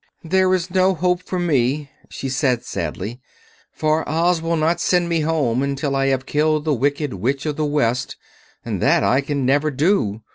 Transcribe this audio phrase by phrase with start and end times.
[0.23, 3.21] "There is no hope for me," she said sadly,
[3.71, 7.55] "for Oz will not send me home until I have killed the Wicked Witch of
[7.55, 8.15] the West;
[8.65, 10.21] and that I can never do."